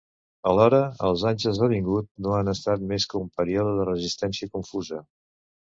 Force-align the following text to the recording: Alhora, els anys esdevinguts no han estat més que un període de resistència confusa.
Alhora, 0.51 0.79
els 1.09 1.25
anys 1.33 1.45
esdevinguts 1.51 2.09
no 2.27 2.33
han 2.39 2.51
estat 2.57 2.87
més 2.93 3.09
que 3.13 3.19
un 3.23 3.31
període 3.43 3.79
de 3.83 3.87
resistència 3.95 4.55
confusa. 4.57 5.07